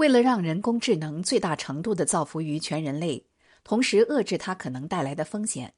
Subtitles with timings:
[0.00, 3.22] 为了让人工智能最大程度地造福于全人类，
[3.62, 5.74] 同时遏制它可能带来的风险，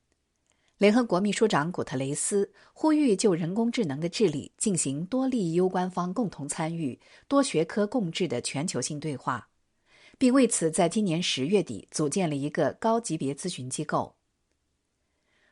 [0.78, 9.48] 联合国秘书长古特雷斯呼吁就人工智能的治理进行多利益攸关方共同参与、多学科共治的全球性对话，
[10.18, 14.14] 并为此在今年十月底组建了一个高级别咨询机构。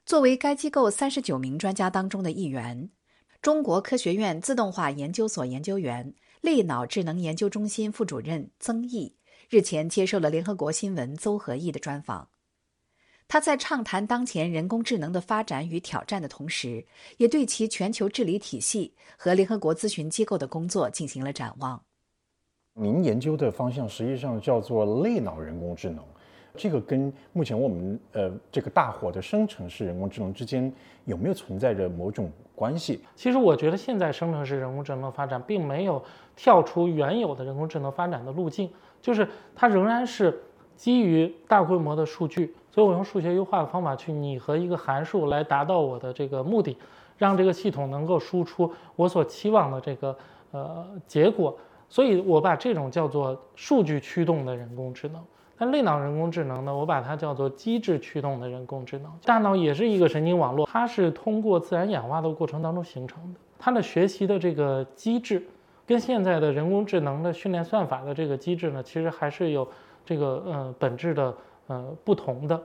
[0.07, 2.89] 作为该机构三十九名专家当中的一员，
[3.43, 6.15] 中国科学院自动化研究所研究员。
[6.41, 9.15] 类脑智能研究中心副主任曾毅
[9.49, 12.29] 日前接受了联合国新闻邹和义的专访。
[13.29, 16.85] 他在畅谈当前人工智能的发展与挑战的同时，
[17.19, 21.81] 也对其全球治理体系和联合国咨询机构的工作进行了展望。
[22.73, 26.05] 您研究的方向实际上叫做类脑人工智能。
[26.57, 30.73] 这个跟目前我们呃这个大火的生成式人工智能之间
[31.05, 33.01] 有没有存在着某种关系？
[33.17, 36.03] 其实我觉得现在生成式人工智能发展并没有
[36.37, 40.39] 跳出原有的人工智能发展的路径，就是它仍然是
[40.77, 46.77] 基于大规模的数据，所以我用数学优化的方法去拟合一个函数来达到我的这个目的，
[47.17, 50.15] 让这个系统能够输出我所期望的这个
[50.51, 51.57] 呃结果，
[51.89, 55.25] 所以我把这种叫做数据驱动的人工智能。
[55.63, 56.75] 那类脑人工智能呢？
[56.75, 59.13] 我把它叫做机制驱动的人工智能。
[59.27, 63.39] 大脑也是一个神经网络，它是通过自然演化的过程当中形成的。
[63.59, 65.47] 它的学习的这个机制，
[65.87, 69.69] 跟现在的人工智能的训练算法的这个机制呢，其实还是有
[70.03, 71.35] 这个呃本质的
[71.67, 72.59] 呃不同的。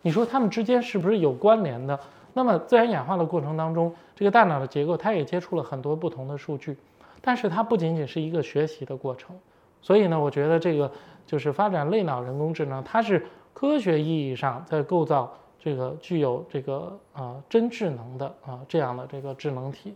[0.00, 2.00] 你说它们之间是不是有关联的？
[2.32, 6.74] 那么自然演化的过程当中，这个大脑的结构它也接触了很多不同的数据，
[7.20, 9.36] 但是它不仅仅是一个学习的过程。
[9.82, 10.90] 所以呢，我觉得这个。
[11.28, 19.94] 就是发展类脑人工智能，它是科学意义上在构造这个具有这个呃真智能的啊这样的这个智能体，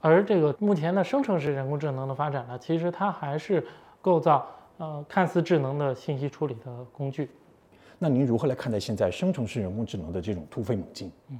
[0.00, 3.64] 而这个目前的生成式人工智能的发展呢，其实它还是
[4.02, 4.44] 构造
[4.78, 7.30] 呃看似智能的信息处理的工具。
[8.00, 11.08] 那您如何来看待现在生成式人工智能的这种突飞猛进？
[11.28, 11.38] 嗯，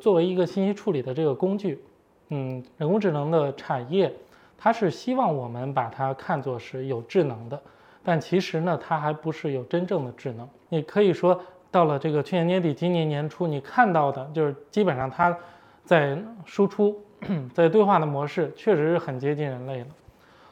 [0.00, 1.82] 作为一个信息处理的这个工具，
[2.28, 4.14] 嗯，人工智能的产业，
[4.56, 7.60] 它是希望我们把它看作是有智能的。
[8.08, 10.48] 但其实呢，它还不是有真正的智能。
[10.70, 11.38] 你可以说，
[11.70, 15.36] 到了这个去年年底、今年年初，你看到的就是基本上它
[15.84, 16.98] 在输出、
[17.52, 19.86] 在对话的模式，确实是很接近人类了。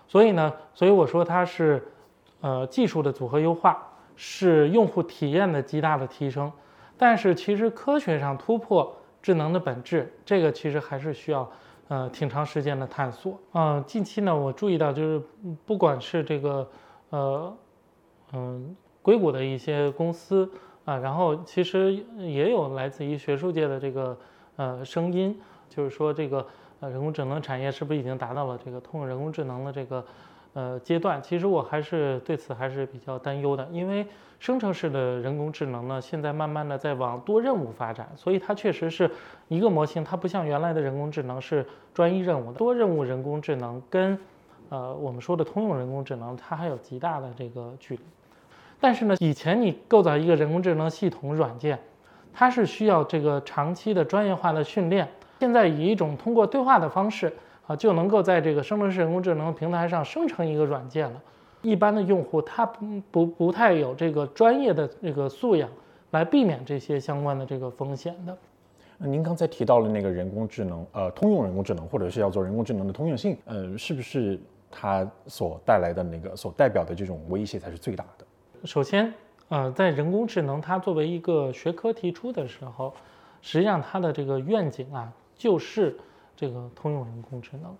[0.07, 1.83] 所以呢，所以我说它是
[2.43, 3.83] 呃技术的组合优化，
[4.17, 6.53] 是用户体验的极大的提升。
[6.99, 11.51] 但是其实科学上突破智能的本质，这个其实还是需要
[11.89, 13.41] 呃挺长时间的探索。
[13.55, 15.23] 嗯，近期呢，我注意到就是
[15.65, 16.69] 不管是这个。
[17.17, 17.57] 呃，
[18.35, 20.47] 嗯，硅谷的一些公司
[20.85, 24.15] 啊，然后其实也有来自于学术界的这个
[24.57, 25.35] 呃声音，
[25.71, 26.47] 就是说这个
[26.81, 30.05] 呃人工智能产业是不是已经达到了这个通用人工智能的这个
[30.53, 31.23] 呃阶段？
[31.23, 34.07] 其实我还是对此还是比较担忧的，因为
[34.39, 39.11] 生成式的人工智能呢，现在慢慢的在往多任务发展，所以它确实是
[39.49, 44.19] 一个模型，它不像原来的人工智能是专一任务的，多任务人工智能跟。
[44.69, 48.03] 呃，我们说的通用人工智能，它还有极大的这个距离。
[48.81, 51.79] 但是呢，以前你构造一个人工智能系统软件，
[52.35, 55.09] 它是需要这个长期的专业化的训练。
[55.41, 57.33] 现在以一种通过对话的方式
[57.67, 61.23] 啊，就能够在这个生成式人工智能平台上生成一个软件了。
[61.63, 65.69] 一般的用户他不不不太有这个专业的这个素养
[66.11, 68.37] 来避免这些相关的这个风险的。
[68.99, 74.39] 您刚才提到了那个人工智能，呃，通用人工智能，或者是叫做人工智能的通用性，呃，是不是？
[74.79, 78.27] 它所带来的那个所代表的这种威胁才是最大的。
[78.65, 79.11] 首先，
[79.49, 82.93] 呃，在人工智能它作为一个学科提出的时候，
[83.41, 85.97] 实际上它的这个愿景啊，就是
[86.37, 87.75] 这个通用人工智能。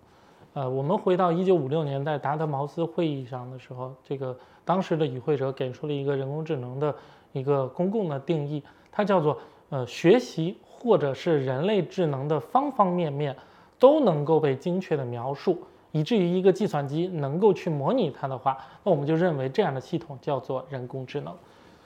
[0.55, 6.95] 呃，我们回到一九五六年在达德茅斯会议上的时候，这个当时的与会者给出了一个人工智能的
[7.33, 13.37] 一个公共的定义，它叫做呃学习或者是人类智能的方方面面
[13.79, 15.63] 都能够被精确的描述。
[15.93, 21.35] 以至于一个计算机能够去模拟它的话，那我们就认为这样的系统叫做人工智能。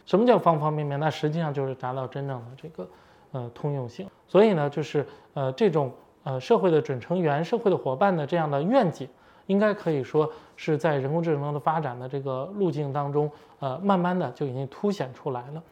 [0.06, 0.99] 什么叫方方面面？
[0.99, 2.88] 那实际上就是达到真正的这个
[3.31, 4.08] 呃通用性。
[4.26, 5.93] 所以呢，就是呃这种
[6.25, 9.06] 呃社会的准成员、社会的伙伴的这样的愿景，
[9.47, 13.31] 应该可以说是在人工智能的发展的这个路径当中，
[13.61, 15.62] 呃慢慢的就已经凸显出来了。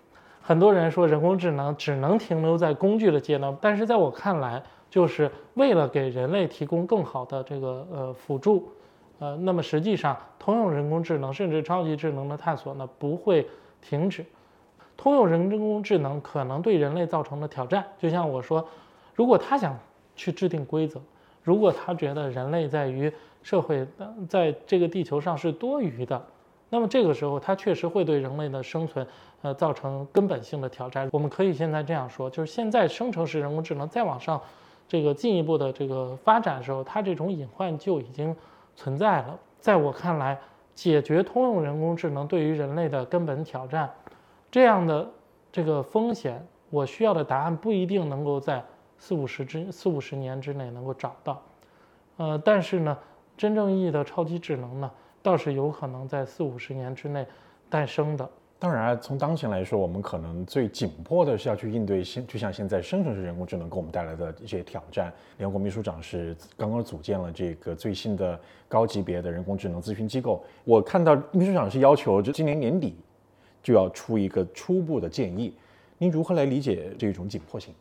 [0.41, 4.63] 很多人说人工智能只能停留在工具的阶段，但是在我看来。
[4.91, 8.69] 就是为了给人类提供更好的这个呃辅助，
[9.19, 13.47] 呃，那么实际上通用人工智能甚至超级智能的探索呢不会
[13.81, 14.25] 停止。
[14.97, 18.67] 通用人工智能可能对人类造成的挑战，就像我说，
[19.15, 19.79] 如果他想
[20.17, 21.01] 去制定规则，
[21.45, 23.13] 如果他觉得人类在于
[23.43, 23.87] 社会
[24.29, 26.21] 在这个地球上是多余的，
[26.69, 29.07] 那么这个时候它确实会对人类的生存，
[29.43, 31.09] 呃，造成根本性的挑战。
[31.13, 34.41] 我们可以现在这样说，就是现在生成式人工智能再往上，
[34.89, 38.35] 这个进一步的这个发展的时候，它这种隐患就已经
[38.75, 39.39] 存在了。
[39.61, 40.39] 在我看来，
[40.75, 43.91] 解决通用人工智能对于人类的根本挑战，
[44.51, 45.09] 这样的
[45.53, 48.65] 这个风险，我需要的答案不一定能够在
[48.97, 51.43] 四五十之四五十年之内能够找到，
[52.17, 52.97] 呃，但是呢，
[53.37, 54.91] 真正意义的超级智能呢，
[55.23, 57.27] 倒是有可能在四五十年之内
[57.69, 58.29] 诞生的。
[58.61, 65.13] 当然，从当前来说，我们可能最紧迫的是要去应对现，就像现在生成式人工智能给我们带来的一些挑战。
[65.37, 70.43] 联合国秘书长是刚刚组建了这个最新的高级别的人工智能咨询机构。
[70.65, 72.97] 我看到秘书长是要求，就今年年底
[73.63, 75.55] 就要出一个初步的建议。
[75.97, 77.73] 您如何来理解这种紧迫性？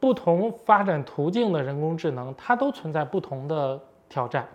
[0.00, 4.48] 不同发展途径的人工智能，它都存在不同的挑战，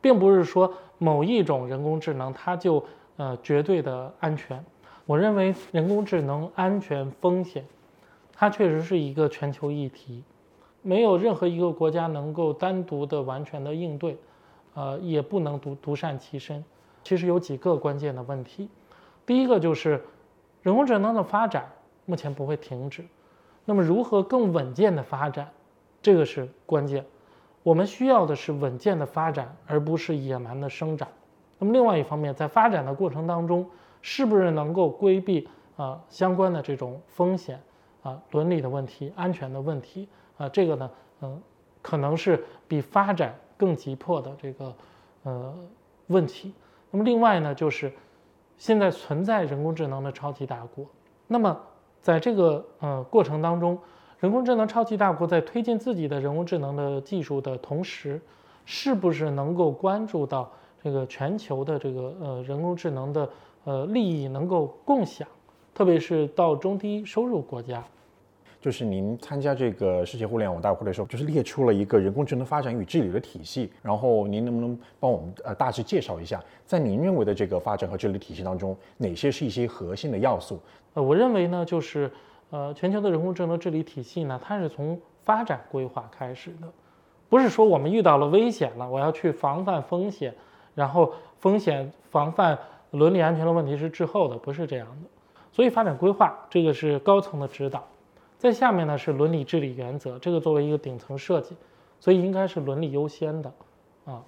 [0.00, 2.82] 并不是说某一种人工智能它就
[3.18, 4.64] 呃绝对的安全。
[5.06, 7.64] 我认为人工智能安全风险，
[8.32, 10.24] 它确实是一个全球议题，
[10.80, 14.16] 没有任何一个国家能够单独的完全的应对，
[14.74, 16.64] 呃，也不能独独善其身。
[17.02, 18.70] 其实有几个关键的问题，
[19.26, 20.02] 第一个就是
[20.62, 21.70] 人工智能的发展
[22.06, 23.04] 目前不会停止，
[23.66, 25.50] 那么如何更稳健的发展，
[26.00, 27.04] 这个是关键。
[27.62, 31.08] 我们需要的是稳健的发展，而不是野蛮的生长。
[31.58, 33.66] 那么另外一方面，在发展的过程当中，
[34.06, 37.58] 是不是能够规避啊相关的这种风险
[38.02, 40.06] 啊伦理的问题、安全的问题
[40.36, 40.46] 啊？
[40.46, 40.90] 这个呢，
[41.22, 41.40] 嗯，
[41.80, 44.74] 可能是比发展更急迫的这个
[45.22, 45.54] 呃
[46.08, 46.52] 问题。
[46.90, 47.90] 那么另外呢，就是
[48.58, 50.84] 现在存在人工智能的超级大国。
[51.26, 51.58] 那么
[52.02, 53.78] 在这个呃过程当中，
[54.20, 58.20] 人工智能超级大国在推进自己的人工智能的技术的同时，
[58.66, 60.52] 是不是能够关注到
[60.82, 63.26] 这个全球的这个呃人工智能的？
[63.64, 65.26] 呃，利益能够共享，
[65.74, 67.82] 特别是到中低收入国家。
[68.60, 73.70] 就是您参加这个世界互联网大会的时候，就是列出了一个人工智能发展与治理的体系。
[73.82, 80.58] 然后您能不能帮我们呃大致介绍一下，在您认为的这个发展和治理体系当中，哪些是一些核心的要素？
[80.94, 82.10] 呃，我认为呢，就是
[82.50, 86.68] 呃，全球的人工智能治理体系呢，它是从发展规划开始的，
[87.28, 90.34] 不是说我们遇到了危险了，我要去防范风险，
[90.74, 92.58] 然后风险防范。
[92.94, 95.08] 伦理安全的问题是滞后的，不是这样的。
[95.52, 97.84] 所以发展规划这个是高层的指导，
[98.38, 101.56] 在下面呢是伦理治理原则，这个作为一个顶层设计，
[102.00, 103.52] 所以应该是伦理优先的
[104.04, 104.22] 啊。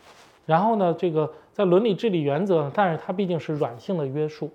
[0.44, 4.50] 然后呢，这个在伦理治理原则，但是它毕竟是软性的约束，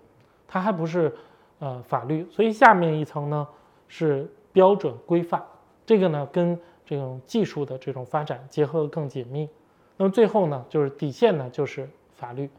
[0.48, 1.14] 它还不是
[1.60, 3.46] 呃法律，所以下面一层呢
[3.90, 5.44] 是标准规范，
[5.86, 9.50] 这个呢跟这种技术的这种发展结合更紧密。
[9.98, 12.50] 那么最后呢就是底线呢就是法律。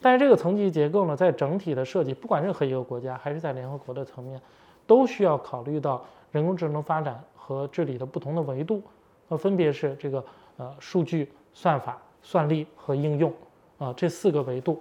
[0.00, 4.40] 但是这个层级结构呢，在整体的设计，不管任何一个国家，还是在联合国的层面，
[4.86, 8.80] 都需要考虑到人工智能发展和治理的不同的维度，
[9.28, 10.24] 呃，分别是这个
[10.56, 13.32] 呃数据、算法、算力和应用
[13.78, 14.80] 啊这四个维度。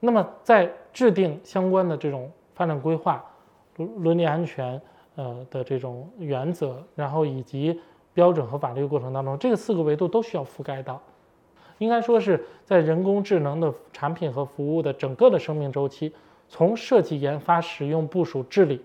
[0.00, 3.24] 那么在制定相关的这种发展规划、
[3.76, 4.80] 伦伦理安全
[5.16, 7.80] 呃的这种原则，然后以及
[8.12, 11.00] 标准和法律过程当中，这个四个维度都需要覆盖到。
[11.78, 16.12] 应该说是在人工智能的产品和服务的整个的生命周期，
[16.48, 18.80] 从设计、研发、使用、部署、治理，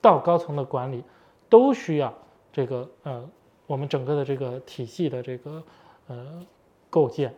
[0.00, 1.04] 到高层的管理，
[1.48, 2.12] 都需要
[2.52, 3.28] 这个呃
[3.66, 5.62] 我们整个的这个体系的这个
[6.08, 6.44] 呃
[6.90, 7.32] 构建。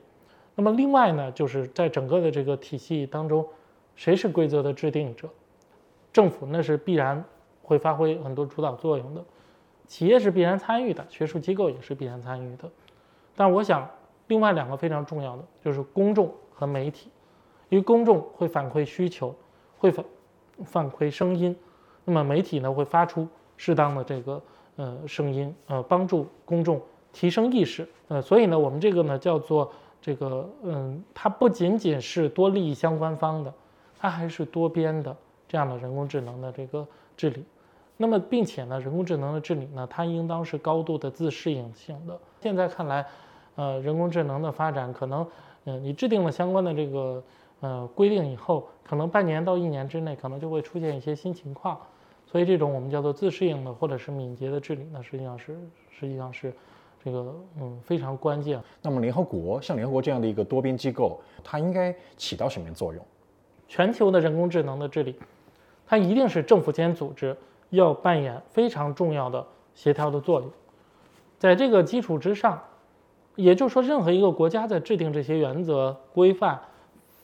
[0.55, 3.47] 那么另外呢，就是在整个的这个体系当中，
[3.97, 5.29] 谁是规则的制定者？
[6.13, 7.23] 政府那是必然
[7.63, 9.23] 会发挥很多主导作用的，
[9.87, 12.71] 企业是必然参与的，学术机构也是必然参与的。
[13.37, 13.87] 但我想。
[14.27, 17.11] 另外两个非常重要的就是公众和媒体，
[17.69, 19.35] 因为公众会反馈需求，
[19.77, 20.05] 会反
[20.65, 21.55] 反馈声音，
[22.05, 24.43] 那么媒体呢会发出适当的这个
[24.77, 26.81] 呃声音，呃帮助公众
[27.13, 33.53] 提升意识，呃所以呢我们这个呢叫做这个嗯它不仅仅是多利益相关方的，
[33.99, 35.15] 它还是多边的
[35.47, 37.45] 这样的人工智能的这个治理，
[37.99, 43.05] 那么并且呢人工智能的治理呢它应当是高度的自适应性的，现在看来。
[43.57, 45.27] 呃，人工智能的发展可能，
[45.65, 47.23] 嗯，你制定了相关的这个
[47.61, 51.79] 呃规定以后，可能半年到一年之内，可能就会出现一些新情况，
[52.27, 55.57] 所以这种我们叫做自适应的或者是敏捷的治理呢，实际上是
[55.89, 56.53] 实际上是
[57.05, 58.61] 这个嗯非常关键。
[58.83, 63.01] 那么联合国像联合国这样的一个多边机构，它应该起到什么作用？
[63.69, 65.15] 全球的人工智能的治理，
[65.87, 67.37] 它一定是政府间组织
[67.71, 69.47] 要扮演非常重要的
[69.77, 70.51] 协调的作用，
[71.39, 72.61] 在这个基础之上。
[73.37, 76.61] 也就是说，任何一个国家在制定这些原则、规范、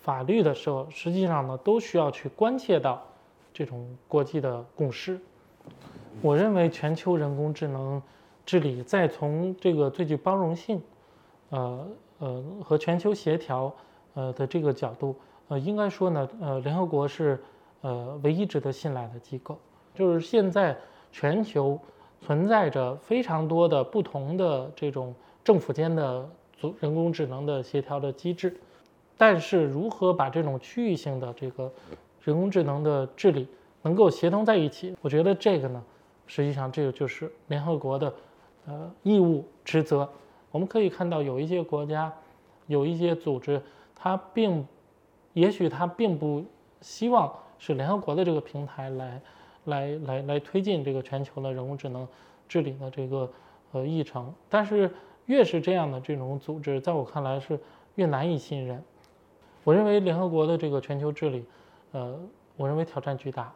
[0.00, 3.02] 法律的时候，实际上呢都需要去关切到
[3.52, 5.20] 这种国际的共识。
[6.20, 8.02] 我认为全球人工智能
[8.44, 10.82] 治理再从这个最具包容性，
[11.50, 11.86] 呃
[12.18, 13.72] 呃和全球协调
[14.14, 15.14] 呃的这个角度，
[15.48, 17.40] 呃应该说呢，呃联合国是
[17.82, 19.56] 呃唯一值得信赖的机构。
[19.94, 20.76] 就是现在
[21.12, 21.78] 全球
[22.20, 25.14] 存在着非常多的不同的这种
[25.50, 28.56] 政府间的组人工智能的协调的机制。
[29.18, 31.68] 但是，如何把这种区域性的这个
[32.22, 33.48] 人工智能的治理
[33.82, 34.94] 能够协同在一起？
[35.00, 35.82] 我觉得这个呢，
[36.28, 38.14] 实际上这个就是联合国的
[38.64, 40.08] 呃义务职责。
[40.52, 42.12] 我们可以看到，有一些国家，
[42.68, 43.60] 有一些组织，
[43.96, 44.64] 它并
[45.32, 46.44] 也许它并不
[46.80, 47.28] 希望
[47.58, 49.20] 是联合国的这个平台来
[49.64, 52.06] 来来来推进这个全球的人工智能
[52.48, 53.28] 治理的这个
[53.72, 54.32] 呃议程。
[54.48, 54.88] 但是，
[55.26, 57.58] 越是这样的这种组织，在我看来是
[57.94, 58.82] 越难以信任。
[59.62, 61.44] 我认为联合国的这个全球治理，
[61.92, 62.18] 呃，
[62.56, 63.52] 我认为挑战巨大，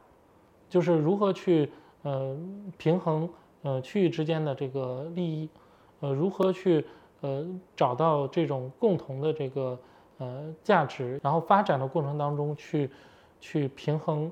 [0.69, 1.71] 就是如何去
[2.03, 2.37] 呃
[2.77, 3.29] 平衡
[3.63, 5.49] 呃区域之间的这个利益，
[6.01, 6.85] 呃，如何去
[7.23, 9.79] 呃找到这种共同的这个
[10.19, 12.91] 呃价值，然后发展的过程当中去
[13.41, 14.31] 去平衡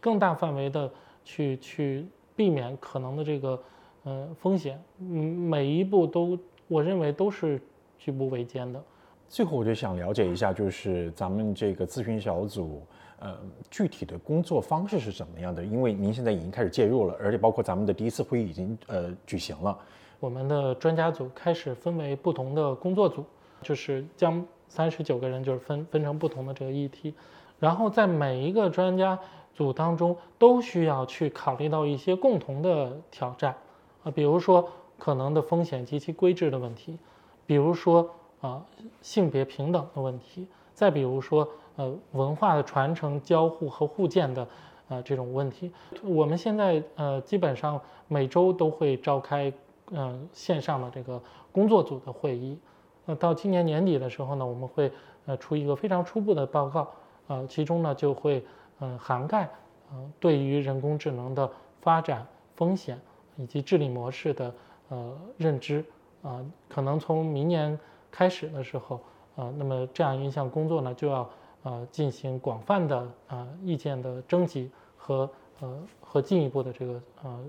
[0.00, 0.90] 更大范围的
[1.22, 3.62] 去去避免可能的这个
[4.04, 7.60] 呃风险，嗯，每一步都我认为都是
[7.98, 8.82] 举步维艰的。
[9.28, 12.82] 最后，我就想了解一下，就是咱们这个咨询小组，
[13.18, 13.36] 呃，
[13.70, 15.64] 具体的工作方式是怎么样的？
[15.64, 19.76] 因为您现在已经开始介入了，而且包括咱们的第一次会议已经呃举行了。
[20.20, 23.24] 我们的专家组开始分为不同的工作组，
[23.62, 27.14] 就是将三十九个人就是分分成不同的这个议题，
[27.58, 29.18] 然后在每一个专家
[29.54, 33.54] 组当中都需要去考虑到一些共同的挑战，
[34.02, 34.68] 啊，比如说
[35.04, 36.98] 可能的风险及其规制的问题，
[37.44, 38.08] 比如说。
[38.40, 38.62] 啊，
[39.00, 44.46] 性别平等的问题，再比如说，呃，文化的传承、交互和互鉴的，
[44.90, 49.50] 呃，这种问题，我们现在呃，基本上每周都会召开，
[49.92, 51.18] 呃，线上的这个
[51.50, 52.58] 工作组的会议。
[53.06, 54.92] 呃，到今年年底的时候呢，我们会
[55.24, 56.86] 呃出一个非常初步的报告，
[57.28, 58.44] 呃，其中呢就会
[58.80, 59.48] 嗯涵盖，
[59.90, 63.00] 呃，对于人工智能的发展风险
[63.36, 64.52] 以及治理模式的
[64.88, 65.84] 呃认知，
[66.22, 67.78] 啊，可能从明年。
[68.16, 69.00] 开始的时候，
[69.34, 71.28] 呃，那么这样一项工作呢，就要
[71.64, 77.40] 呃进行广泛的呃意见的征集和呃和进一步的这个呃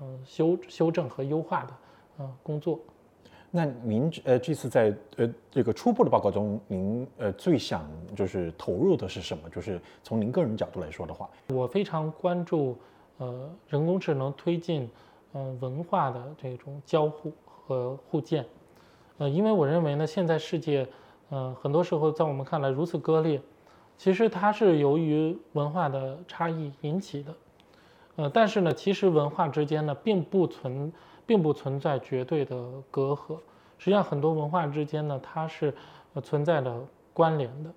[0.00, 1.74] 呃修修正和优化的
[2.16, 2.80] 呃工作。
[3.50, 9.46] 那您呃这次在呃这个初步的报告中，您呃最想就是投入的是什么？
[9.50, 12.78] 就是从您个人角度来说的话，我非常关注
[13.18, 14.88] 呃人工智能推进
[15.38, 18.44] 呃文化的这种交互和互鉴。
[19.18, 20.86] 呃，因为我认为呢，现在世界，
[21.30, 23.40] 呃，很多时候在我们看来如此割裂，
[23.96, 27.34] 其实它是由于文化的差异引起的，
[28.16, 30.92] 呃，但是呢，其实文化之间呢，并不存，
[31.24, 32.56] 并不存在绝对的
[32.90, 33.36] 隔阂，
[33.78, 35.72] 实际上很多文化之间呢，它是
[36.22, 37.70] 存在着关联的，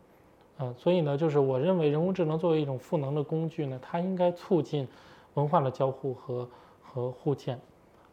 [0.58, 4.88] 呃，所以呢，就是我认为人工智能作为一种赋能的工具呢，它应该促进
[5.34, 6.48] 文化的交互和
[6.92, 7.60] 和互鉴，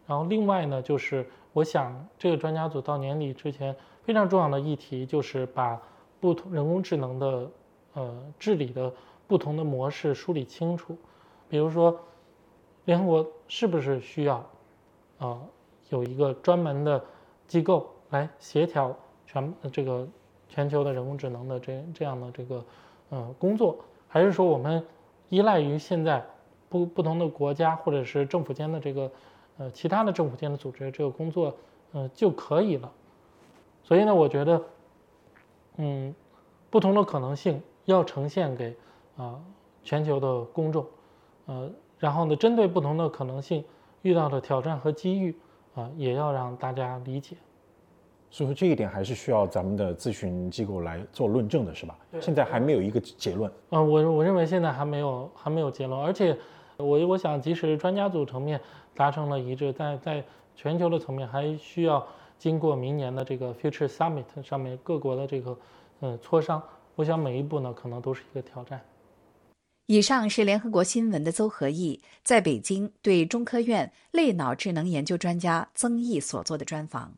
[0.06, 1.26] 然后另外呢，就是。
[1.54, 5.80] 我想，这个专家组到年底之前非常重要的议题就是把
[6.20, 7.50] 不同人工智能的
[7.94, 8.92] 呃治理的
[9.26, 10.96] 不同的模式梳理清楚。
[11.48, 11.98] 比如说，
[12.84, 14.44] 联合国是不是需要
[15.18, 15.40] 啊
[15.88, 17.02] 有一个专门的
[17.48, 18.94] 机构来协调
[19.26, 20.06] 全这个
[20.48, 22.64] 全球的人工智能的这这样的这个
[23.08, 24.84] 呃工作，还是说我们
[25.28, 26.24] 依赖于现在
[26.68, 29.10] 不不同的国家或者是政府间的这个？
[29.60, 31.52] 呃，其他的政府间的组织这个工作，
[31.90, 32.88] 呃就可以了。
[33.82, 34.62] 所以呢，我觉得，
[35.78, 36.14] 嗯，
[36.70, 38.76] 不同的可能性要呈现给
[39.16, 39.40] 啊
[39.82, 40.86] 全球的公众，
[41.46, 43.64] 呃，然后呢，针对不同的可能性
[44.02, 45.36] 遇到的挑战和机遇
[45.74, 47.36] 啊，也要让大家理解。
[48.30, 51.98] 所以说这一点还是需要咱们的咨询机构来做论证的，是吧？
[52.20, 53.50] 现在还没有一个结论。
[53.70, 56.38] 嗯，我我认为现在还没有还没有结论，而且。
[56.78, 58.60] 我我想，即使专家组层面
[58.94, 62.06] 达成了一致，但在全球的层面还需要
[62.38, 65.58] 经过明年的这个 Future Summit 上面各国的这个
[65.98, 66.62] 呃磋商。
[66.94, 68.80] 我想每一步呢，可能都是一个挑战。
[69.86, 77.14] 以上是联合国新闻的邹和义在北京对中科院类脑智能研究专家曾毅所做的专访。